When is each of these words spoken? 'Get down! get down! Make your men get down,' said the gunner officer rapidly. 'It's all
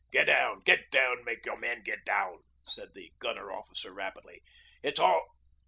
'Get 0.11 0.23
down! 0.25 0.61
get 0.61 0.89
down! 0.89 1.23
Make 1.23 1.45
your 1.45 1.57
men 1.59 1.83
get 1.83 2.03
down,' 2.03 2.39
said 2.63 2.95
the 2.95 3.13
gunner 3.19 3.51
officer 3.51 3.93
rapidly. 3.93 4.41
'It's 4.81 4.97
all 4.99 5.23